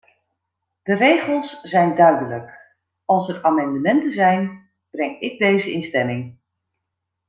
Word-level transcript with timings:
De 0.83 0.95
regels 0.95 1.59
zijn 1.61 1.95
duidelijk: 1.95 2.59
als 3.05 3.29
er 3.29 3.43
amendementen 3.43 4.11
zijn, 4.11 4.69
breng 4.89 5.19
ik 5.19 5.39
deze 5.39 5.71
in 5.73 5.83
stemming. 5.83 6.37